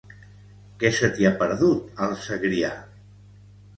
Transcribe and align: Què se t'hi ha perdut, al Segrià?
Què 0.83 0.89
se 0.99 1.09
t'hi 1.17 1.27
ha 1.29 1.33
perdut, 1.43 1.93
al 2.07 2.17
Segrià? 2.25 2.73